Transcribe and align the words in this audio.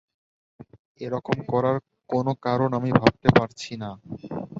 এরকম 1.01 1.37
করার 1.51 1.77
কোনো 2.09 2.31
কারণ 2.45 2.69
আমি 2.79 2.91
ভাবতে 2.99 3.29
পারছি 3.37 3.71
না। 3.81 3.89